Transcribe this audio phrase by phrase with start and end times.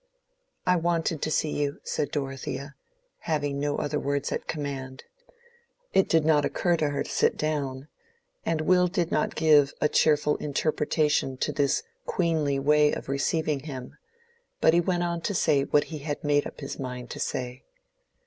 [0.65, 2.73] "I wanted to see you," said Dorothea,
[3.19, 5.03] having no other words at command.
[5.93, 7.87] It did not occur to her to sit down,
[8.43, 13.95] and Will did not give a cheerful interpretation to this queenly way of receiving him;
[14.59, 17.61] but he went on to say what he had made up his mind to say.